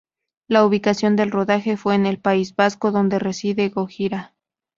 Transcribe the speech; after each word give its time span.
La 0.47 0.65
ubicación 0.65 1.15
del 1.15 1.29
rodaje 1.29 1.77
fue 1.77 1.93
en 1.93 2.07
el 2.07 2.17
País 2.17 2.55
Vasco, 2.55 2.91
donde 2.91 3.19
reside 3.19 3.69
Gojira. 3.69 4.33